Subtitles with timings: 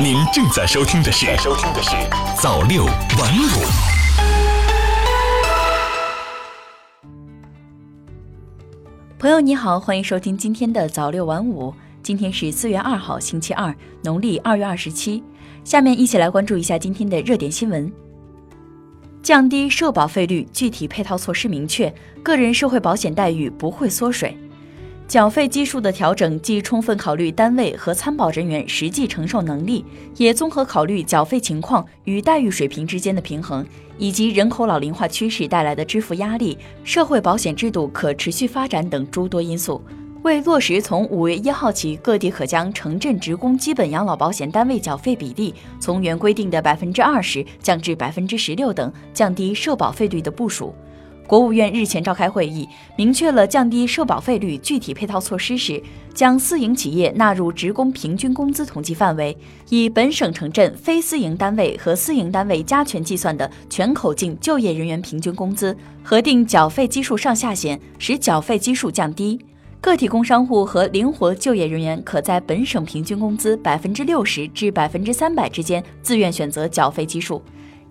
[0.00, 1.90] 您正在收听的是《收听的是
[2.40, 2.94] 早六晚五》。
[9.18, 11.72] 朋友你好，欢迎收听今天的早六晚五。
[12.02, 15.22] 今天是四月二号，星期二，农历二月二十七。
[15.62, 17.92] 下面一起来关注一下今天的热点新闻。
[19.22, 24.36] 降低社保费率，具体配套措施明确，个人社会保险待遇不会缩水。
[25.12, 29.84] 缴费基数的调整，既充分考虑单位和参保人员实际承受能力，
[30.16, 33.62] 也综合考虑缴费情况与待遇水平之间的平衡，
[33.98, 39.82] 以及人口老龄化趋势带来的支付压力、社会保险制度可持续发展等诸多因素。
[40.22, 50.74] 为落实从五月一号起，各地可将城镇职工基本养老保险单位缴费比例从原规定的百分之二十降至百分之十六等，降低社保费率的部署，
[51.26, 55.82] 国务院日前召开会议，明确了降低社保费率具体配套措施时，
[56.12, 59.34] 将私营企业纳入职工平均工资统计范围，
[59.70, 69.40] 以本省城镇非私营单位和私营单位加权计算的全口径就业人员平均工资核定缴费基数上下限，使缴费基数降低。
[69.80, 77.42] 个体工商户和灵活就业人员可在本省平均工资百分之六十至百分之三百之间自愿选择缴费基数。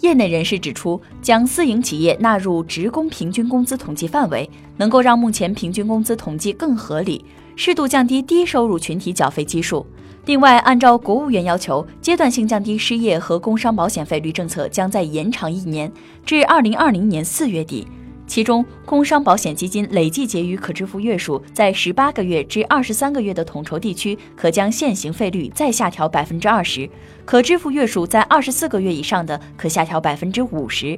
[0.00, 9.86] 业内人士指出，将私营企业纳入职工平均工资统计范围，能够让目前平均工资统计更合理，适度降低低收入群体缴费基数。
[10.26, 15.90] 另外，按照国务院要求，阶段性降低失业和工伤保险费率政策将再延长一年，
[16.24, 17.86] 至二零二零年四月底。
[18.30, 26.88] 其中，工伤保险基金累计结余可支付月数在十八个月至二十三个月的统筹地区，可将现行费率再下调百分之二十；
[27.24, 30.96] 可支付月数在二十四个月以上的，可下调百分之五十。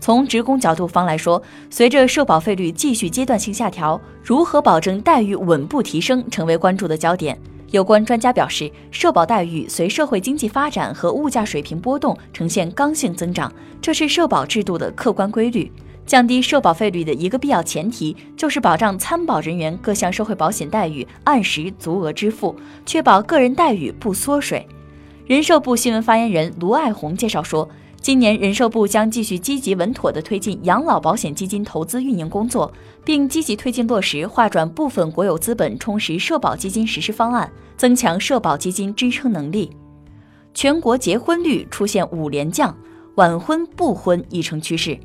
[0.00, 7.38] 从职工角度方来说，随着社保费率继续阶段性下调，如何保证待遇稳步提升，成为关注的焦点。
[7.70, 15.70] 有关专家表示，社保待遇随社会经济发展和物价水平波动呈现刚性增长，这是社保制度的客观规律。
[16.04, 22.54] 降低社保费率的一个必要前提，就是保障参保人员各项社会保险待遇按时足额支付，
[22.84, 24.66] 确保个人待遇不缩水。
[25.26, 27.68] 人社部新闻发言人卢爱红介绍说，
[28.00, 32.70] 今年人社部将继续积极稳妥地推进养老保险基金投资运营工作，
[33.04, 39.70] 并积极推进落实划转部分国有资本充实社保基金实施方案，增强社保基金支撑能力。
[40.52, 42.76] 全国结婚率出现五连降，
[43.14, 44.98] 晚婚不婚已成趋势。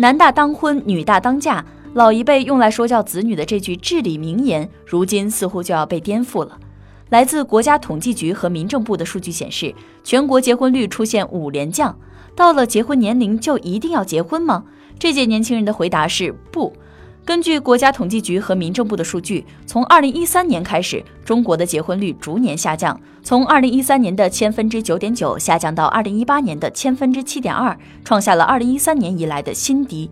[0.00, 1.62] 男大当婚，女大当嫁，
[1.92, 6.58] 老一辈用来说教子女的这句至理名言，如今似乎就要被颠覆了。
[7.10, 11.94] 来自国家统计局和民政部的数据显示，全国结婚率出现五连降。
[12.34, 14.64] 到了结婚年龄就一定要结婚吗？
[14.98, 16.72] 这届年轻人的回答是不。
[17.24, 30.10] 根据国家统计局和民政部的数据，从二零一三年开始，中国的结婚率逐年下降，从二零一三年的千分之九点九下降到二零一八年的千分之七点二，创下了二零一三年以来的新低。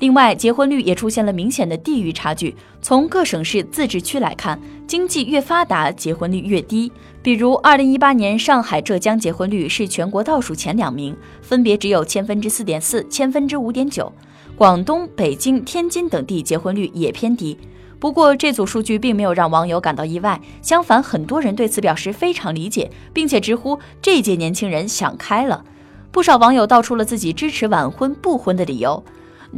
[0.00, 2.56] 另外，结婚率也出现了明显的地域差距。
[2.80, 6.90] 从各省市自治区来看，经济越发达，结婚率越低。
[7.22, 14.10] 比如，二零一八年上海、浙江结婚率是全国倒数前两名，分别只有千分之四点四、千分之五点九。
[14.56, 17.58] 广东、北京、天津等地结婚率也偏低。
[17.98, 25.62] 不过，这组数据并没有让网友感到意外，相反，很多人对此表示非常理解，并且直呼这届年轻人想开了。
[26.10, 29.04] 不少网友道出了自己支持晚婚不婚的理由。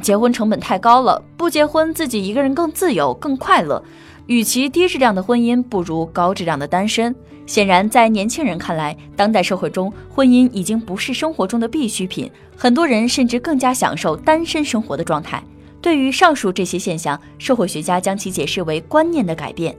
[0.01, 3.83] 结婚成本太高了，不结婚自己一个人更自由、更快乐。
[4.27, 7.15] 与其低质量的婚姻，不如高质量的单身。
[7.45, 15.43] 显然，在年轻人看来，当代社会中，婚姻已经不是生活中的必需品，很多人甚至更加享受单身生活的状态。
[15.81, 19.77] 对于上述这些现象，社会学家将其解释为观念的改变。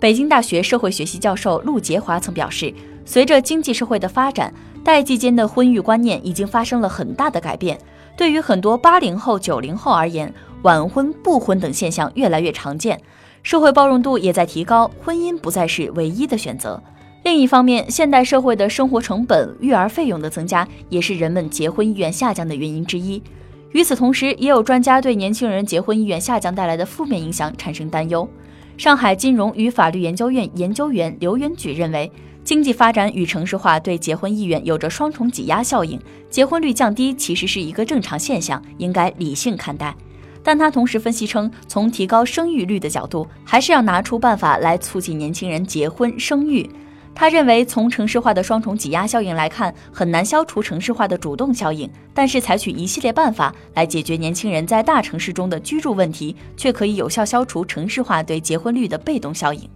[0.00, 2.72] 北京大学社会学系教授陆杰华曾表示，
[3.04, 4.52] 随着经济社会的发展，
[4.82, 7.78] 代际间的婚育观念已经发生了很大的改变。
[8.16, 13.00] 对于很多八零后、九零后而言，晚婚、不婚等现象越来越常见，
[13.42, 16.82] 社会包容度也在提高，婚姻不再是唯一的选择。
[17.24, 23.22] 另一方面，现代社会的生活成本、育儿费用的增加，也是人们结婚意愿下降的原因之一。
[23.70, 28.28] 与此同时，也有专家对年轻人结婚意愿下降带来的负面影响产生担忧。
[28.76, 32.10] 上海金融与法律研究院研究员刘元举认为。
[32.44, 35.96] 经济发展与城市化对结婚意愿有着双重挤压效应，
[36.28, 39.94] 结婚率降低其实是一个正常现象，应该理性看待。
[40.42, 46.68] 但他同时分析称，从提高生育率的角度，还是要拿出办法来促进年轻人结婚生育。
[47.14, 59.68] 他认为，从城市化的双重挤压效应来看，很难消除城市化的主动效应，但是采取一系列办法来解决年轻人在大城市中的居住问题，却可以有效消除城市化对结婚率的被动效应。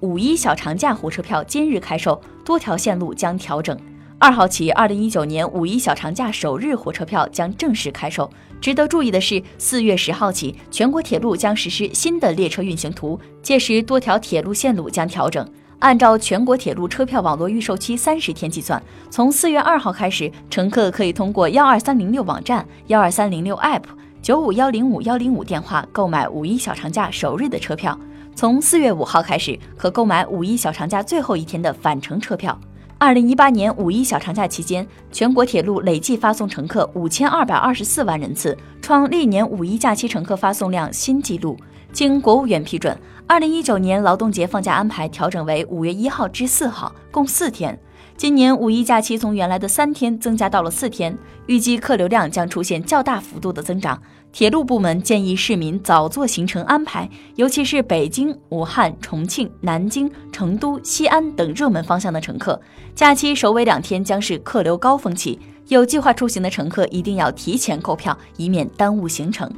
[0.00, 3.78] 五一小长假火车票今日开售，多条线路将调整。
[4.18, 8.30] 二号起，二零一九年五一小长假首日火车票将正式开售。
[8.60, 15.46] 值得注意的是，四月十号起，全国铁路将实施新的列车运行图，届时多条铁路线路将调整。
[15.80, 18.80] 按照全国铁路车票网络预售期三十天计算，
[19.10, 23.84] 从四月二号开始，乘客可以通过幺二三零六网站、幺二三零六 App、
[24.20, 27.98] 九五幺零五幺零五电话购买五一小长假首日的车票。
[28.34, 32.58] 从四月五号开始，可购买五一小长假最后一天的返程车票。
[32.98, 41.56] 二零一八年五一小长假期间，全国铁路累计发送乘客五千二百二十四万人次，创历年五一假期乘客发送量新纪录。
[41.92, 42.96] 经国务院批准，
[43.26, 47.78] 二零一九年劳动节放假安排调整为五月一号至四号，共四天。
[48.16, 51.16] 今年五一假期从原来的三天增加到了四天，
[51.46, 54.00] 预计客流量将出现较大幅度的增长。
[54.30, 62.60] 铁路部门建议市民早做行程安排，尤其是北京、武汉、重庆、南京、成都、西安等热门方向的乘客，
[62.94, 65.38] 假期首尾两天将是客流高峰期，
[65.68, 69.50] 有计划出行的乘客一定要提前购票，以免耽误行程。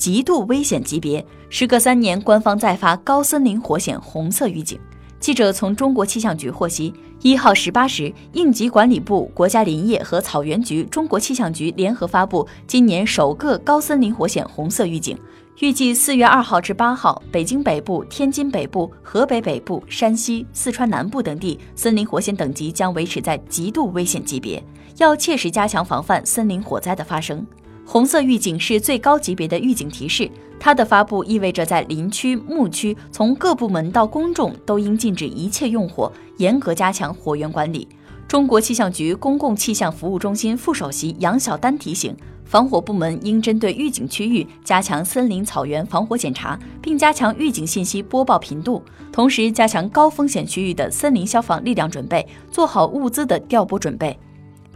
[0.00, 4.80] 极度危险级别，时隔三年，官方再发高森林火险红色预警。
[5.18, 15.18] 记者从中国气象局获悉，一号十八时，应急管理部、国家林业和草原局、中国气象局联合发布今年首个高森林火险红色预警。
[15.58, 24.64] 预计四月二号至八号，北京北部、天津北部、河北北部、山西、四川南部等地森林火险等级将维持在极度危险级别，
[24.96, 27.46] 要切实加强防范森林火灾的发生。
[27.92, 37.88] 红色预警是最高级别的预警提示，它的发布意味着在林区、牧区，从各部门到公众都应禁止一切用火，严格加强火源管理。
[38.28, 54.16] 中国气象局公共气象服务中心副首席杨晓丹提醒，防火部门应针对预警区域加强森林草原防火检查，并加强预警信息播报频度，同时加强高风险区域的森林消防力量准备，做好物资的调拨准备。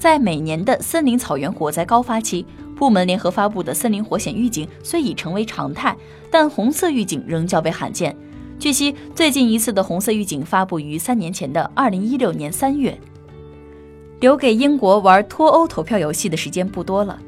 [0.05, 2.45] 在每年的森林草原火灾高发期，
[2.77, 5.97] 部门联合发布的森林火险预警虽已成为常态，
[6.31, 8.15] 但红色预警仍较为罕见。
[8.59, 12.95] 据悉，最近一次的红色预警发布于三年前的二零一六年三月。
[14.21, 17.19] 留给英国玩脱欧投票游戏的时间不多了。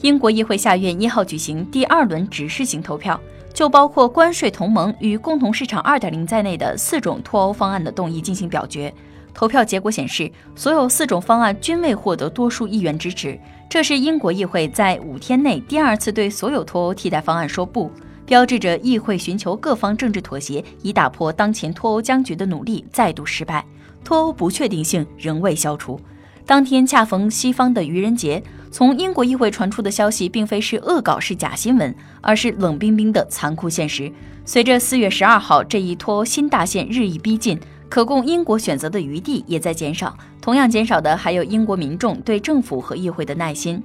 [0.00, 3.20] 英国议会下院一号举行第二轮指示性投票，
[3.52, 8.92] 就包括关税同盟与共同市场二点零在内的四种脱欧方案的动议进行表决。
[9.34, 13.38] 投票结果显示，所有四种方案均未获得多数议员支持。
[13.68, 17.90] 这是英国议会在五天内第二次对所有脱欧替代方案说不，
[18.24, 23.66] 标志着议会寻求各方政治妥协以打破当前脱欧僵局的努力再度失败。
[24.04, 26.00] 脱欧不确定性仍未消除。
[26.46, 28.40] 当天恰逢西方的愚人节，
[28.70, 34.12] 从英国议会传出的消息并非是恶搞是假新闻，而是冷冰冰的残酷现实。
[34.44, 37.58] 随着四月十二号这一脱欧新大限日益逼近。
[37.94, 43.80] 可供英国选择的余地也在减少，同样减少的还有英国民众对政府和议会的耐心。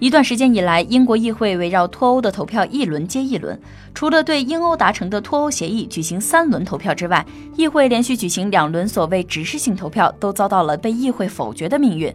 [0.00, 3.56] 一段时间以来，英国议会围绕脱欧的投票一轮接一轮，
[3.94, 7.24] 除了对英欧达成的脱欧协议举行三轮投票之外，
[7.54, 12.12] 议会连续举行两轮所谓指示性投票，都遭到了被议会否决的命运。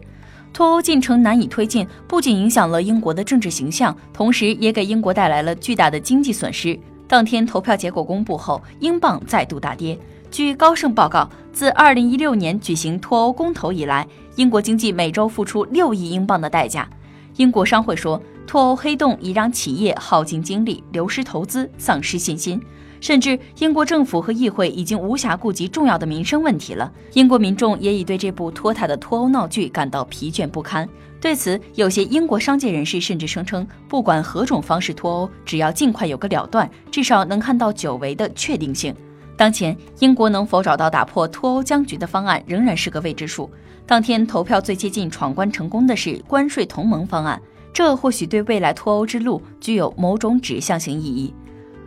[0.52, 6.78] 脱欧进程难以推进，不仅影响了英国的政治形象，同时也给英国带来了巨大的经济损失。
[7.08, 9.98] 当天投票结果公布后，英镑再度大跌。
[10.30, 14.06] 据高盛报告，自2016年举行脱欧公投以来，
[14.36, 16.88] 英国经济每周付出六亿英镑的代价。
[17.36, 22.62] 英国商会说，脱欧黑洞已让企业耗尽精力、流失投资、丧失信心，
[23.00, 26.90] 甚至英国政府和议会已经无暇顾及重要的民生问题了。
[27.14, 30.88] 英国民众也已对这部拖沓的脱欧闹剧感到疲倦不堪。
[31.20, 38.94] 对此，有些英国商界人士甚至声称，不管何种方式脱欧，只要尽快有个了断，至少能看到久违的确定性。
[39.40, 43.50] 当前，英国能否找到打破脱欧僵局的方案，仍然是个未知数。
[43.86, 47.40] 当天投票最接近闯关成功的是关税同盟方案，
[47.72, 51.32] 这或许对未来脱欧之路具有某种指向性意义。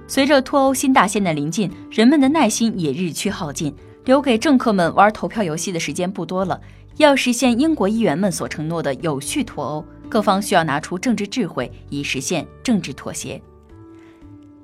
[0.07, 3.71] 随着脱欧新大限的临近，人们的耐心也日趋耗尽，
[4.05, 6.59] 留给政客们玩投票游戏的时间不多了。
[6.97, 13.39] 要实现英国议员们所承诺的有序脱欧，各方需要拿出政治智慧，以实现政治妥协。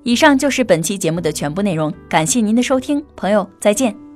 [0.09, 4.08] 以上就是本期节目的全部内容，感谢您的收听，朋友再见。